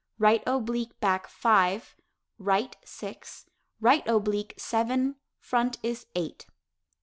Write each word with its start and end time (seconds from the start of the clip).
Right 0.17 0.41
oblique 0.47 0.99
back, 0.99 1.27
"five." 1.27 1.95
Right, 2.39 2.75
"six." 2.83 3.45
Right 3.79 4.01
oblique, 4.07 4.55
"seven." 4.57 5.17
Front 5.37 5.77
is 5.83 6.07
"eight." 6.15 6.47